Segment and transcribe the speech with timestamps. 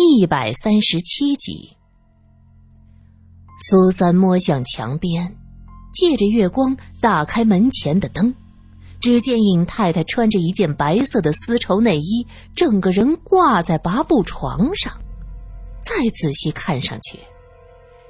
[0.00, 1.76] 一百三十七集。
[3.68, 5.36] 苏三摸向墙边，
[5.92, 8.32] 借着月光打开门前的灯，
[9.00, 12.24] 只见尹太太穿着一件白色的丝绸内衣，
[12.54, 14.92] 整个人挂在拔布床上。
[15.82, 17.18] 再仔细看上去，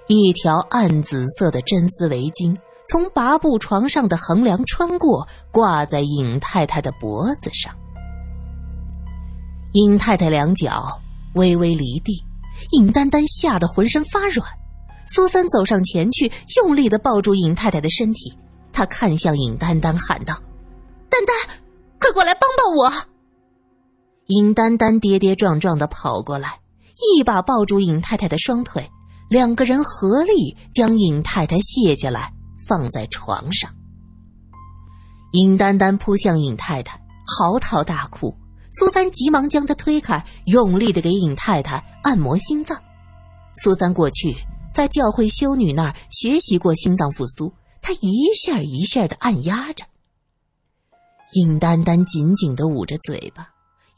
[0.09, 2.55] 一条暗紫色的真丝围巾
[2.87, 7.75] 从拔布床上的横梁穿过，挂在尹太太的脖子上。
[9.73, 11.01] 尹太太两脚
[11.39, 12.23] 微微离地，
[12.73, 14.47] 尹丹丹吓得浑身发软。
[15.07, 18.37] 苏三走上前去，用力的抱住尹太太的身体。
[18.71, 20.35] 他看向尹丹丹，喊道
[21.09, 21.35] ：“丹丹，
[21.99, 22.93] 快过来帮帮我！”
[24.29, 26.61] 尹丹丹跌跌撞撞的跑过来，
[27.17, 28.87] 一把抱住尹太太的双腿，
[29.31, 32.31] 两个人合力将尹太太卸下来，
[32.67, 33.71] 放在床上。
[35.33, 38.37] 尹丹丹扑向尹太太，嚎啕大哭。
[38.73, 42.81] 苏三急忙将她推开，用力的给尹太太按摩心脏。
[43.57, 44.37] 苏三过去。
[44.71, 49.85] 在教会修女那儿学习过心脏复苏，他一下一下的按压着。
[51.33, 53.49] 尹丹丹紧紧的捂着嘴巴，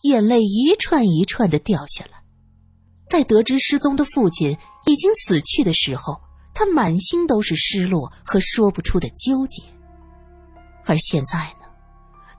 [0.05, 2.23] 眼泪一串一串的掉下来。
[3.07, 4.57] 在得知失踪的父亲
[4.87, 6.19] 已经死去的时候，
[6.55, 9.63] 他满心都是失落和说不出的纠结。
[10.87, 11.55] 而现在，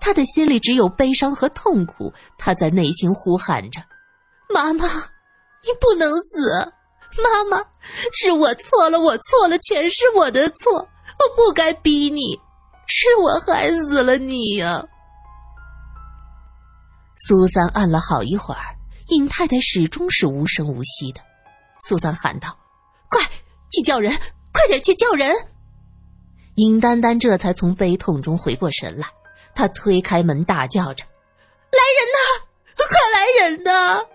[0.01, 2.11] 他的心里只有悲伤和痛苦。
[2.37, 3.79] 他在内心呼喊着
[4.53, 6.73] ：“妈妈，你不能死！”
[7.23, 7.63] 妈妈，
[8.13, 12.39] 是我错了，我错了，全是我的错，我不该逼你，
[12.87, 14.83] 是我害死了你呀！
[17.27, 18.61] 苏三按了好一会儿，
[19.09, 21.21] 尹太太始终是无声无息的。
[21.81, 22.57] 苏三喊道
[23.11, 23.21] ：“快
[23.69, 24.11] 去叫人，
[24.53, 25.35] 快点去叫人！”
[26.55, 29.05] 尹丹丹这才从悲痛中回过神来，
[29.53, 31.05] 他推开门，大叫着
[31.71, 32.45] ：“来人呐，
[32.77, 34.05] 快来人呐！”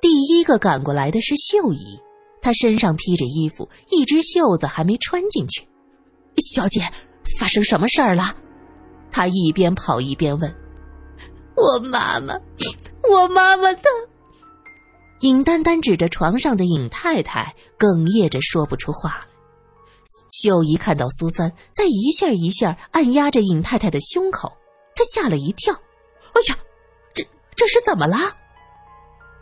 [0.00, 2.00] 第一个赶过来的是秀姨，
[2.40, 5.66] 她身上披着衣服，一只袖子还没穿进去。
[6.52, 6.82] 小姐，
[7.38, 8.34] 发生什么事儿了？
[9.10, 10.54] 她一边跑一边问。
[11.56, 12.34] 我妈妈，
[13.08, 13.82] 我妈妈她……
[15.20, 19.26] 尹丹丹指着床上的尹太太，哽咽着说不出话。
[20.30, 24.52] 秀姨看到苏三在一下一下按压着尹太太的胸口，
[24.94, 25.72] 她吓了一跳。
[25.72, 26.56] 哎呀，
[27.14, 28.16] 这这是怎么了？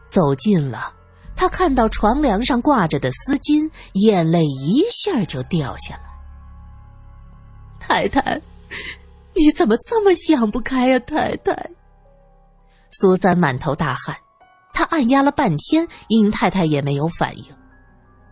[0.07, 0.95] 走近了，
[1.35, 6.03] 她看到床梁上挂着的丝巾，眼泪一下就掉下来。
[7.79, 8.41] 太太，
[9.35, 10.99] 你怎么这么想不开呀？
[11.01, 11.71] 太太，
[12.91, 14.17] 苏三满头大汗，
[14.73, 17.45] 他按压了半天，尹太太也没有反应，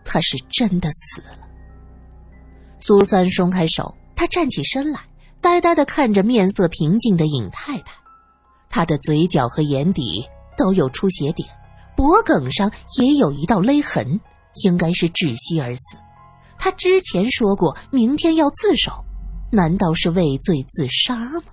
[0.05, 1.37] 他是真的死了。
[2.81, 4.99] 苏三松开手，他站起身来，
[5.39, 7.93] 呆呆的看着面色平静的尹太太，
[8.69, 10.25] 他的嘴角和眼底
[10.57, 11.47] 都有出血点。
[11.95, 14.19] 脖颈上也有一道勒痕，
[14.63, 15.95] 应该是窒息而死。
[16.57, 18.91] 他之前说过明天要自首，
[19.51, 21.43] 难道是畏罪自杀吗？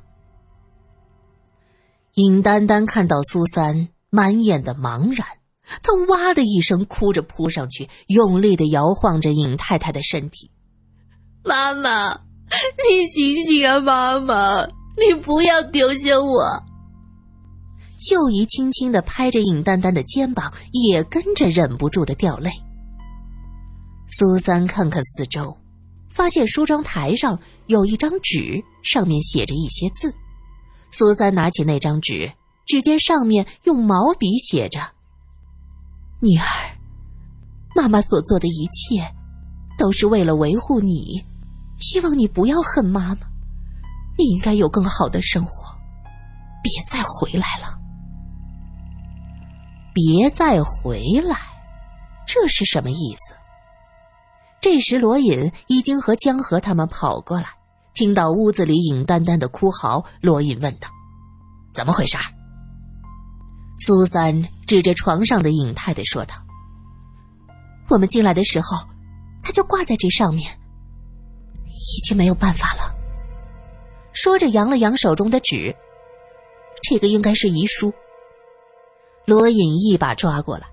[2.14, 5.26] 尹丹丹看到苏三满眼的茫然，
[5.82, 10.50] 她哇的一声哭着扑上去，用力的摇晃着尹太太的身体。
[11.48, 12.10] 妈妈，
[12.84, 13.80] 你醒醒啊！
[13.80, 14.66] 妈妈，
[14.98, 16.62] 你不要丢下我。
[17.98, 22.50] 秀姨轻轻的拍着尹丹丹的肩膀，也跟着忍不住的掉泪。
[24.10, 25.56] 苏三看看四周，
[26.10, 30.14] 发现梳妆台上有一张纸，上面写着一些字。
[30.90, 32.30] 苏三拿起那张纸，
[32.66, 34.80] 只见上面用毛笔写着
[36.20, 36.44] ：“女儿，
[37.74, 39.02] 妈妈所做的一切，
[39.78, 41.22] 都是为了维护你，
[41.78, 43.20] 希望你不要恨妈妈。
[44.16, 45.74] 你应该有更好的生活，
[46.62, 47.76] 别再回来了。”
[49.94, 51.36] 别再回来，
[52.24, 53.34] 这是什么意思？
[54.60, 57.48] 这时罗隐已经和江河他们跑过来，
[57.94, 60.88] 听到屋子里尹丹丹的哭嚎，罗隐问道
[61.74, 62.16] ：“怎么回事？”
[63.78, 66.34] 苏三指着床上的尹太太说道
[67.88, 68.78] ：“我们进来的时候，
[69.42, 70.57] 他就挂在这上面，
[71.78, 72.94] 已经没有办法了。”
[74.12, 75.74] 说着扬了扬手中的纸，
[76.82, 77.92] 这个应该是遗书。
[79.24, 80.66] 罗隐一把抓过来，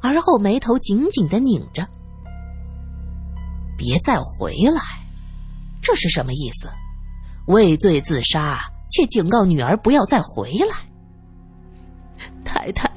[0.00, 1.86] 而后眉头紧紧的拧着。
[3.76, 4.80] 别再回来，
[5.82, 6.68] 这是什么意思？
[7.46, 8.60] 畏罪自杀，
[8.92, 10.76] 却警告女儿不要再回来。
[12.44, 12.88] 太太，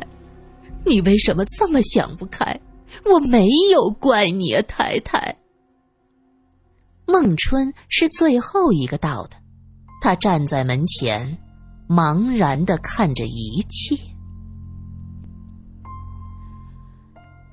[0.85, 2.59] 你为什么这么想不开？
[3.05, 5.35] 我没有怪你啊，太太。
[7.07, 9.37] 孟春是最后一个到的，
[10.01, 11.37] 他站在门前，
[11.87, 13.95] 茫然的看着一切。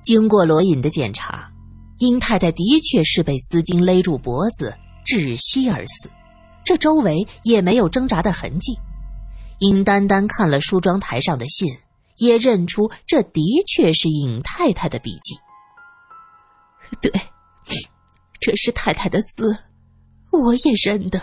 [0.03, 1.49] 经过罗隐的检查，
[1.99, 6.09] 殷太太的确是被丝巾勒住脖子窒息而死，
[6.65, 8.77] 这周围也没有挣扎的痕迹。
[9.59, 11.69] 殷丹丹看了梳妆台上的信，
[12.17, 15.37] 也认出这的确是尹太太的笔迹。
[16.99, 17.11] 对，
[18.43, 19.57] 这是太太的字，
[20.29, 21.17] 我也认得。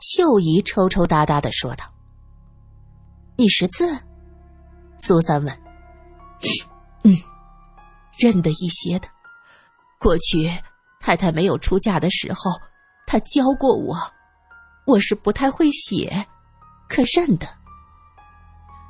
[0.00, 1.84] 秀姨抽抽搭搭的说道
[3.38, 3.86] ：“你识字？”
[4.98, 5.62] 苏三问。
[7.04, 7.16] “嗯，
[8.18, 9.06] 认得一些的。
[10.00, 10.50] 过去
[10.98, 12.50] 太太没有出嫁的时候，
[13.06, 13.96] 她教过我。
[14.84, 16.26] 我是不太会写，
[16.88, 17.46] 可认得。”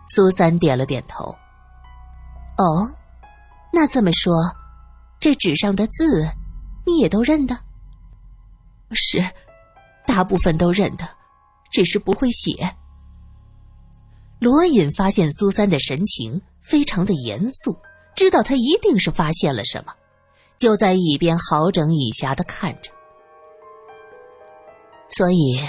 [0.09, 1.37] 苏三点了点头。
[2.57, 2.91] “哦，
[3.75, 4.35] 那这么说，
[5.21, 6.27] 这纸上的字，
[6.89, 7.57] 你也都认得
[8.93, 9.25] ？”“是。”
[10.09, 11.07] 大部分都认得，
[11.71, 12.75] 只是不会写。
[14.39, 17.77] 罗隐发现苏三的神情非常的严肃，
[18.17, 19.93] 知道他一定是发现了什么，
[20.59, 22.91] 就在一边好整以暇的看着。
[25.11, 25.61] 所以，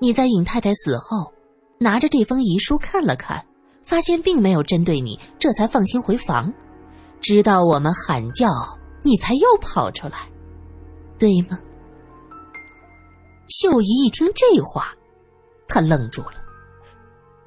[0.00, 1.32] 你在尹太太死后，
[1.78, 3.46] 拿着这封遗书看了看，
[3.84, 6.52] 发现并没有针对你，这才放心回房。
[7.20, 8.48] 直到我们喊叫，
[9.02, 10.28] 你才又跑出来，
[11.20, 11.60] 对吗？
[13.46, 14.94] 秀姨一听这话，
[15.68, 16.32] 她愣住了。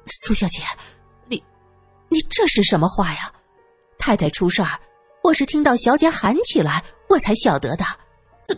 [0.06, 0.62] 苏小姐，
[1.26, 1.42] 你，
[2.08, 3.32] 你这是什么话呀？
[3.98, 4.78] 太太出事儿，
[5.24, 7.84] 我是听到小姐喊起来，我才晓得的。
[8.46, 8.56] 怎，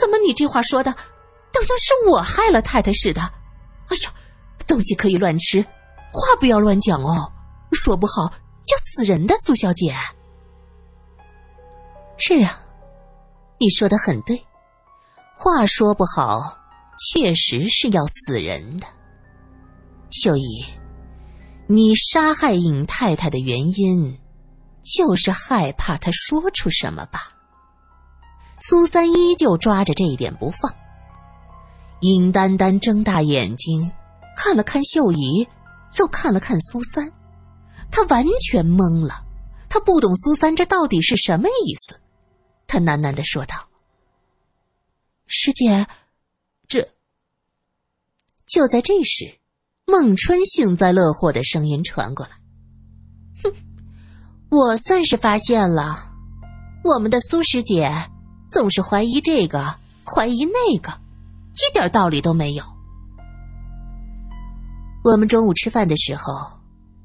[0.00, 0.90] 怎么你这话说的，
[1.52, 3.20] 倒像是我害了太太似的？
[3.20, 4.12] 哎呀，
[4.66, 5.62] 东西可以乱吃，
[6.10, 7.30] 话不要乱讲哦，
[7.72, 9.36] 说不好要死人的。
[9.36, 9.94] 苏小姐，
[12.18, 12.58] 是啊，
[13.58, 14.42] 你说的很对，
[15.36, 16.58] 话说不好。
[17.12, 18.86] 确实是要死人的，
[20.10, 20.64] 秀姨，
[21.66, 24.18] 你杀害尹太太的原因，
[24.82, 27.34] 就是害怕她说出什么吧？
[28.60, 30.74] 苏三依旧抓着这一点不放。
[32.00, 33.92] 尹丹丹睁大眼睛，
[34.38, 35.46] 看了看秀姨，
[35.98, 37.12] 又看了看苏三，
[37.90, 39.22] 她完全懵了，
[39.68, 42.00] 她不懂苏三这到底是什么意思。
[42.66, 43.54] 她喃喃的说道
[45.26, 45.86] ：“师姐。”
[46.68, 46.88] 这
[48.46, 49.38] 就在这时，
[49.86, 52.32] 孟春幸灾乐祸的声音传过来
[53.44, 53.52] ：“哼，
[54.50, 56.12] 我算是发现了，
[56.82, 57.88] 我们的苏师姐
[58.50, 62.64] 总是怀疑这个，怀疑那个，一点道理都没有。
[65.04, 66.34] 我们中午吃饭的时候，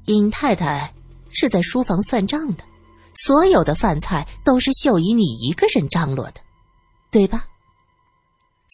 [0.06, 0.92] 尹太太
[1.30, 2.64] 是在书房算账的，
[3.14, 6.40] 所有的饭菜都是秀姨你一个人张罗的，
[7.12, 7.46] 对吧？”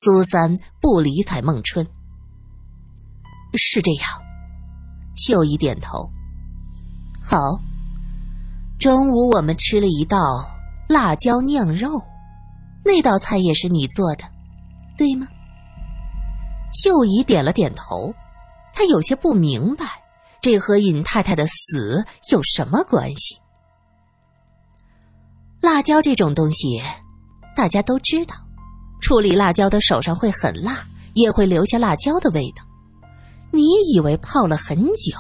[0.01, 1.85] 苏三不理睬孟春。
[3.55, 4.05] 是这样，
[5.17, 6.09] 秀姨点头。
[7.21, 7.37] 好，
[8.79, 10.19] 中午我们吃了一道
[10.89, 12.01] 辣椒酿肉，
[12.85, 14.25] 那道菜也是你做的，
[14.97, 15.27] 对吗？
[16.73, 18.15] 秀姨点了点头，
[18.73, 19.85] 她有些不明白，
[20.41, 23.37] 这和尹太太的死有什么关系？
[25.61, 26.81] 辣椒这种东西，
[27.57, 28.37] 大家都知道，
[29.01, 30.85] 处理辣椒的手上会很辣，
[31.15, 32.63] 也会留下辣椒的味道。
[33.51, 33.63] 你
[33.93, 35.17] 以为泡了很久，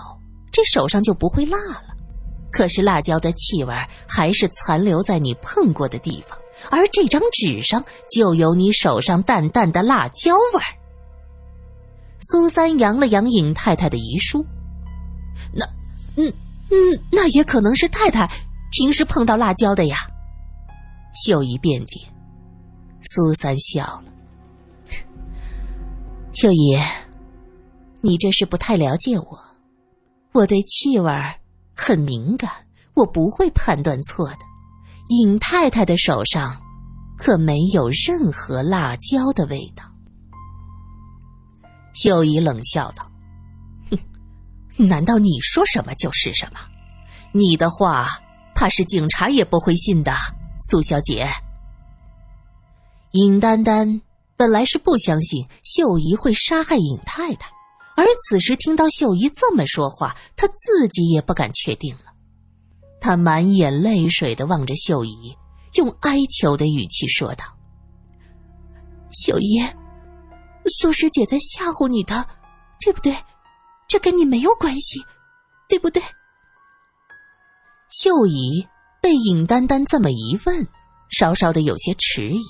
[0.52, 1.94] 这手上就不会辣了？
[2.50, 3.74] 可是辣椒的气味
[4.06, 6.36] 还是残留在你碰过的地方，
[6.70, 10.72] 而这张纸上就有你手上淡淡的辣椒味儿。
[12.20, 14.44] 苏三扬了扬尹太太的遗书，
[15.54, 15.64] 那，
[16.16, 16.32] 嗯
[16.70, 18.28] 嗯，那也可能是太太
[18.72, 19.96] 平时碰到辣椒的呀。
[21.24, 22.00] 秀姨辩解，
[23.10, 24.04] 苏三笑了，
[26.34, 26.78] 秀姨。
[28.00, 29.40] 你这是不太了解我，
[30.32, 31.10] 我对气味
[31.74, 32.50] 很敏感，
[32.94, 34.38] 我不会判断错的。
[35.08, 36.54] 尹太太的手上
[37.16, 39.82] 可没有任何辣椒的味道。
[41.94, 43.10] 秀姨冷笑道
[43.90, 46.60] ：“哼，难道你说什么就是什么？
[47.32, 48.06] 你的话
[48.54, 50.12] 怕是警察也不会信的，
[50.60, 51.26] 苏小姐。”
[53.12, 54.00] 尹丹丹
[54.36, 57.50] 本来是不相信秀姨会杀害尹太太。
[57.96, 62.02] 而此时听到秀姨这么说话，她自己也不敢确定了。
[63.00, 65.36] 他满眼泪水的望着秀姨，
[65.74, 67.44] 用哀求的语气说道
[69.10, 69.60] ：“秀姨，
[70.80, 72.26] 苏师姐在吓唬你的，
[72.80, 73.16] 对不对？
[73.88, 75.00] 这跟你没有关系，
[75.68, 76.02] 对不对？”
[77.90, 78.66] 秀姨
[79.00, 80.66] 被尹丹丹这么一问，
[81.08, 82.40] 稍稍的有些迟疑，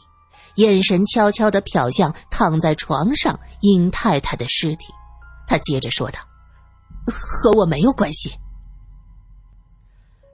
[0.59, 4.93] 眼神悄悄的瞟向躺在床上尹太太的尸体。
[5.47, 6.19] 他接着说道
[7.07, 8.31] ：“和我没有关系。”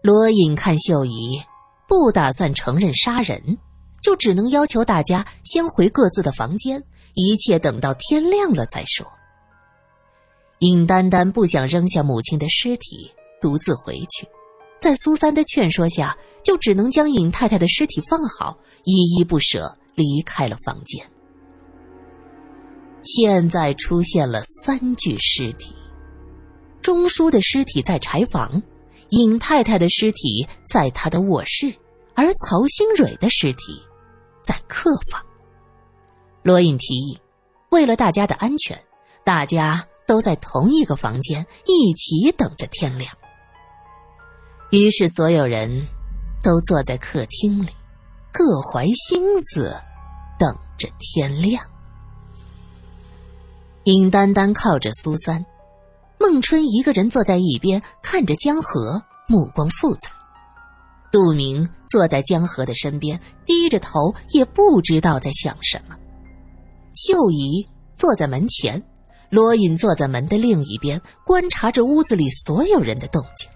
[0.02, 1.40] 罗隐看秀姨
[1.86, 3.58] 不打算承认杀人，
[4.02, 6.82] 就只能要求大家先回各自的房间，
[7.14, 9.06] 一切等到天亮了再说。
[10.60, 13.10] 尹丹丹不想扔下母亲的尸体
[13.42, 14.26] 独自回去，
[14.80, 21.04] 在苏三的劝说下，就只能将尹太太的尸体放好，依依不舍离开了房间。
[23.02, 25.74] 现在出现了三具尸体：
[26.80, 28.62] 钟叔的尸体在柴房，
[29.10, 31.74] 尹太太的尸体在他的卧室，
[32.14, 33.82] 而曹新蕊的尸体
[34.42, 35.24] 在客房。
[36.42, 37.18] 罗隐提议，
[37.70, 38.78] 为了大家的安全，
[39.24, 39.86] 大家。
[40.06, 43.10] 都在同一个房间，一起等着天亮。
[44.70, 45.86] 于是所有人
[46.42, 47.70] 都坐在客厅里，
[48.36, 49.72] 各怀心思，
[50.36, 51.64] 等着天亮。
[53.84, 55.46] 尹丹丹靠着苏三，
[56.18, 60.10] 孟春一个人坐在一边看着江河，目光复杂。
[61.12, 65.94] 杜明坐在江河的身边，低着头，也不知道在想什么。
[66.96, 68.82] 秀姨坐在门前。
[69.30, 73.48] 罗隐坐在门的另一边，观察着屋子里所有人的动静。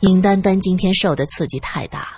[0.00, 2.17] 尹丹丹今天受的刺激太大了，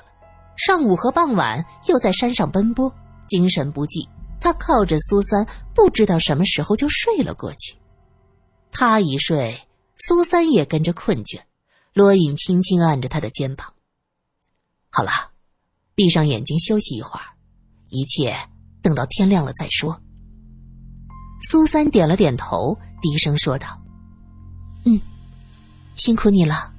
[0.67, 2.95] 上午和傍晚又在山上奔波，
[3.27, 4.07] 精神不济。
[4.39, 7.75] 他靠着苏三，不知道什么时候就睡了过去。
[8.71, 9.59] 他一睡，
[9.97, 11.41] 苏三也跟着困倦。
[11.95, 13.73] 罗隐轻轻按着他的肩膀
[14.93, 15.11] ：“好了，
[15.95, 17.25] 闭上眼睛休息一会儿，
[17.89, 18.37] 一切
[18.83, 19.99] 等到天亮了再说。”
[21.49, 23.81] 苏三点了点头，低声说道
[24.85, 25.01] ：“嗯，
[25.97, 26.75] 辛苦你了。”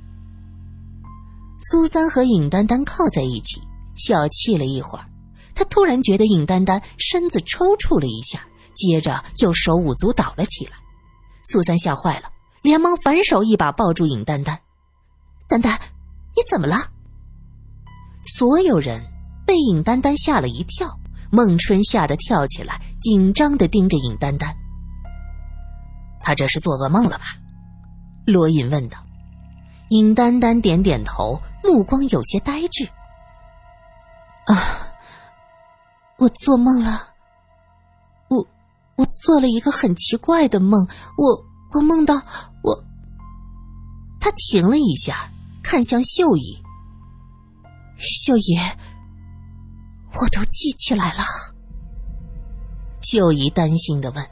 [1.62, 3.62] 苏三和尹丹丹靠在一起，
[4.04, 5.06] 小憩了一会儿。
[5.54, 8.40] 他突然觉得尹丹丹身子抽搐了一下，
[8.74, 10.74] 接着又手舞足蹈了起来。
[11.44, 12.30] 苏三吓坏了，
[12.62, 14.60] 连忙反手一把抱住尹丹丹
[15.48, 15.80] ：“丹丹，
[16.36, 16.78] 你怎么了？”
[18.26, 19.04] 所有人
[19.46, 20.98] 被尹丹丹吓了一跳。
[21.34, 24.54] 孟春吓得跳起来，紧张的盯着尹丹丹。
[26.22, 27.26] 他这是做噩梦了吧？
[28.26, 28.98] 罗隐问道。
[29.90, 32.86] 尹丹丹点点头，目光有些呆滞。
[34.48, 34.94] 啊，
[36.18, 37.10] 我做梦了。
[38.30, 38.48] 我，
[38.96, 40.88] 我做了一个很奇怪的梦。
[41.18, 42.16] 我，我梦到
[42.64, 42.84] 我。
[44.20, 45.30] 他停了一下，
[45.64, 46.62] 看向秀姨。
[47.98, 48.58] 秀姨。
[50.14, 51.24] 我都记起来了。
[53.02, 54.30] 秀姨担心的问：“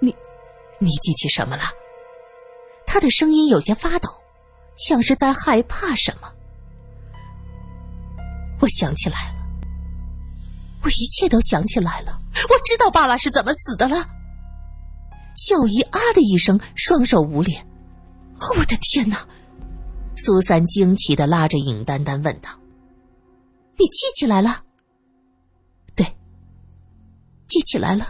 [0.00, 0.16] 你，
[0.78, 1.62] 你记起什么了？”
[2.86, 4.08] 他的声音有些发抖，
[4.76, 6.32] 像是在害怕什么。
[8.62, 9.44] 我想起来了，
[10.84, 12.16] 我一切都想起来了。
[12.48, 14.08] 我知道爸爸是怎么死的了。
[15.36, 17.66] 秀姨啊的一声，双手捂脸。
[18.56, 19.26] 我的天哪！
[20.14, 22.50] 苏三惊奇的拉着尹丹丹问道。
[23.78, 24.62] 你记起来了？
[25.96, 26.06] 对，
[27.48, 28.06] 记起来了。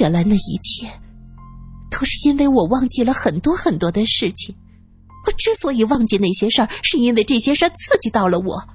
[0.00, 0.88] 原来那一切
[1.90, 4.56] 都是因为我忘记了很多很多的事情。
[5.26, 8.66] 我之所以忘记那些事儿，是因为这些事儿刺激到了我。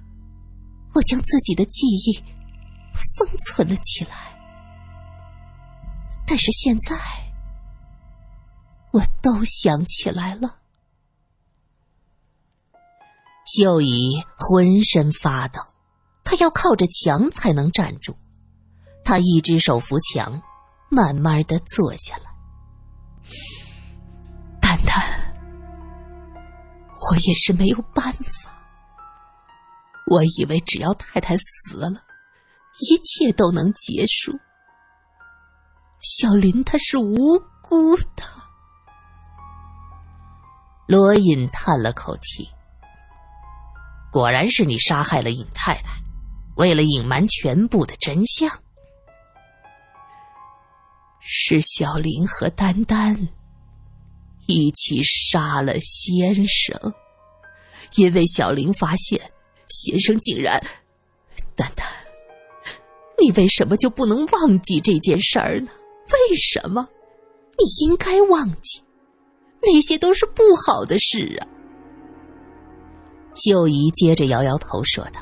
[1.03, 2.23] 将自己的记忆
[2.93, 4.15] 封存了起来，
[6.25, 6.95] 但是现在
[8.91, 10.57] 我都想起来了。
[13.45, 15.59] 秀姨浑身发抖，
[16.23, 18.15] 她要靠着墙才能站住。
[19.03, 20.41] 她一只手扶墙，
[20.89, 22.31] 慢慢的坐下来。
[24.61, 25.33] 丹丹，
[27.09, 28.50] 我也是没有办法。
[30.07, 31.87] 我以为只要太太死了，
[32.79, 34.37] 一切都能结束。
[36.01, 38.23] 小林他是无辜的。
[40.87, 42.49] 罗隐叹了口气。
[44.11, 45.91] 果然是你杀害了尹太太，
[46.57, 48.49] 为了隐瞒全部的真相。
[51.21, 53.15] 是小林和丹丹
[54.47, 56.75] 一起杀了先生，
[57.95, 59.31] 因为小林发现
[59.71, 60.61] 先生竟然……
[61.55, 61.85] 丹丹，
[63.19, 65.71] 你为什么就不能忘记这件事儿呢？
[66.29, 66.87] 为什么？
[67.57, 68.81] 你应该忘记，
[69.61, 71.47] 那些都是不好的事啊。
[73.35, 75.21] 秀姨接着摇摇头说道：“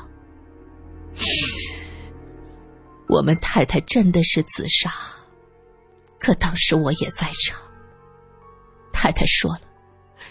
[3.08, 4.90] 我们太太真的是自杀，
[6.18, 7.60] 可当时我也在场。
[8.92, 9.62] 太太说了，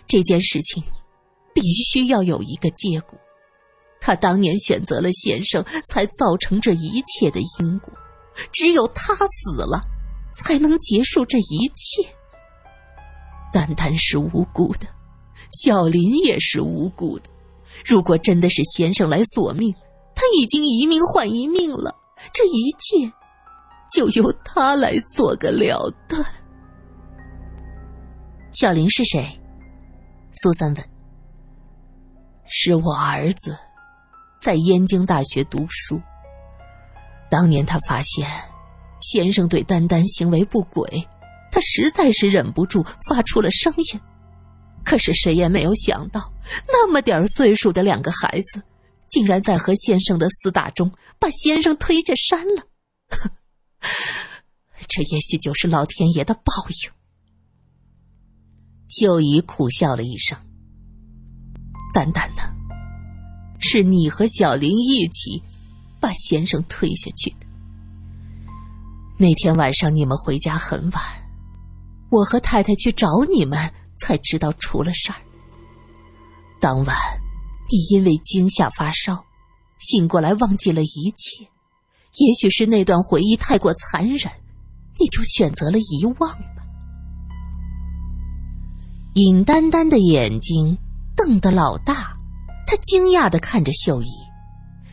[0.08, 0.84] 这件事情
[1.54, 3.20] 必须要有一个结果。
[4.02, 7.94] 他当年选择了先生，才造成这一切的因果。
[8.52, 9.82] 只有他死了，
[10.34, 12.10] 才能结束这一切。
[13.52, 14.88] 丹丹是无辜的，
[15.52, 17.26] 小林也是无辜的。”
[17.86, 19.74] 如果真的是先生来索命，
[20.14, 21.96] 他已经一命换一命了，
[22.34, 23.12] 这一切
[23.92, 26.26] 就由他来做个了断。
[28.52, 29.26] 小林是谁？
[30.42, 30.90] 苏三问。
[32.46, 33.58] 是我儿子，
[34.40, 36.02] 在燕京大学读书。
[37.30, 38.28] 当年他发现
[39.02, 41.08] 先生对丹丹行为不轨，
[41.52, 44.00] 他实在是忍不住发出了声音。
[44.84, 46.34] 可是谁也没有想到，
[46.68, 48.64] 那么点岁数的两个孩子，
[49.10, 52.64] 竟然在和先生的厮打中把先生推下山了。
[54.88, 56.42] 这也许就是老天爷的报
[56.84, 56.92] 应。
[58.88, 60.36] 秀姨苦笑了一声
[61.94, 62.59] ：“丹丹呢？
[63.70, 65.42] 是你和小林一起
[66.00, 67.46] 把先生推下去的。
[69.18, 71.04] 那天晚上你们回家很晚，
[72.10, 73.72] 我和太太去找你们。”
[74.02, 75.18] 才知道出了事儿。
[76.62, 76.96] 当晚，
[77.70, 79.26] 你因为惊吓发烧，
[79.78, 81.46] 醒过来忘记了一切。
[82.16, 84.32] 也许是那段回忆太过残忍，
[84.98, 86.64] 你就选择了遗忘吧。
[89.16, 90.78] 尹丹丹的眼睛
[91.14, 92.16] 瞪得老大，
[92.70, 94.08] 他惊讶的看着秀姨。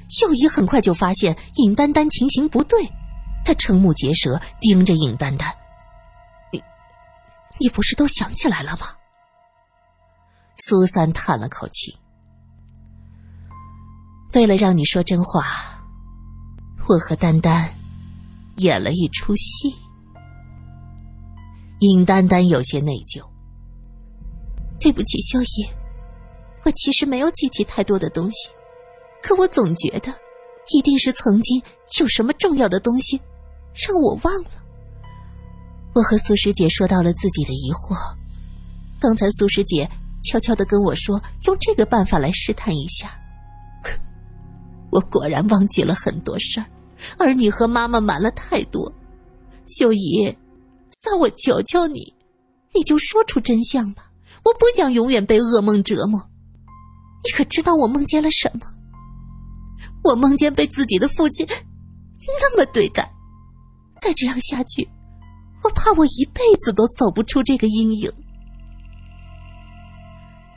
[0.09, 2.90] 秀姨很快就发现尹丹丹情形不对，
[3.45, 5.54] 她瞠目结舌盯着尹丹丹。
[6.50, 6.62] 你
[7.59, 8.87] 你不是都想起来了吗？
[10.56, 11.95] 苏三叹了口气。
[14.33, 15.45] 为了让你说真话，
[16.88, 17.71] 我和丹丹
[18.56, 19.76] 演了一出戏。
[21.80, 23.23] 尹丹丹有些内疚。
[24.80, 25.68] 对不起，萧姨，
[26.66, 28.50] 我其实没有记起太多的东西，
[29.23, 30.12] 可我总觉得，
[30.75, 31.62] 一定是曾经
[32.00, 33.20] 有什么重要的东西
[33.87, 34.50] 让我忘了。
[35.94, 37.96] 我和苏师姐说到了自己的疑惑。
[39.00, 39.88] 刚才苏师姐
[40.25, 43.16] 悄悄的跟我说，用这个办法来试探一下。
[44.90, 46.67] 我果然忘记了很多事儿，
[47.17, 48.93] 而你和妈妈瞒了太多。
[49.69, 50.36] 秀姨，
[50.90, 52.12] 算我求求你，
[52.75, 54.10] 你就说出真相吧。
[54.45, 56.21] 我不想永远被噩梦折磨。
[57.26, 58.60] 你可知道我梦见了什么？
[60.04, 61.45] 我梦见被自己的父亲
[62.41, 63.10] 那么对待。
[63.99, 64.89] 再这样下去。
[65.65, 68.12] 我怕我一辈子都走不出这个阴影。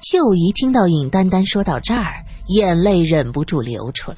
[0.01, 4.17] 秀姨听到尹丹丹说到这儿，眼泪忍不住流出来。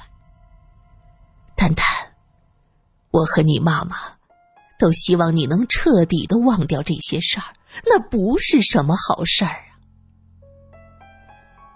[1.55, 1.85] 丹丹，
[3.11, 3.95] 我和你妈妈
[4.77, 9.70] 都希望你能彻底的忘掉这些事儿，那不是什么好事儿。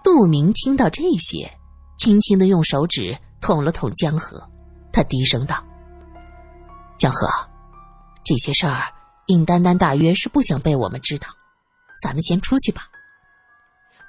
[0.06, 1.52] 杜明听到这些，
[1.98, 4.40] 轻轻的用手指捅了捅江河，
[4.94, 5.66] 他低声道
[6.96, 7.28] ：“江河，
[8.24, 8.84] 这些事儿。”
[9.26, 11.28] 尹丹丹大约是不想被我们知道，
[12.04, 12.84] 咱们先出去吧。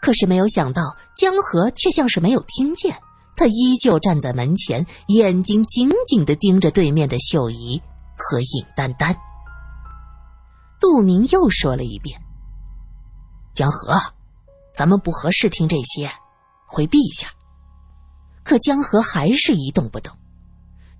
[0.02, 2.94] 可是没有想到，江河却像是没有听见，
[3.34, 7.82] 他依旧站在门前，眼睛紧紧的盯着对面的秀姨
[8.18, 9.16] 和尹丹丹。
[10.78, 12.20] 杜明又说了一遍
[13.56, 13.98] ：“江河，
[14.76, 16.10] 咱们不合适听这些，
[16.66, 17.28] 回避一下。”
[18.44, 20.14] 可江河还是一动不动。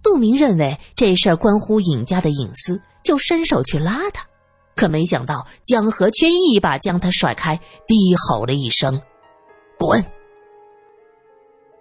[0.02, 2.80] 杜明认为这事儿关乎尹家的隐私。
[3.06, 4.26] 就伸手去拉他，
[4.74, 7.54] 可没想到江河却一把将他甩开，
[7.86, 9.00] 低吼了一声
[9.78, 10.04] ：“滚！”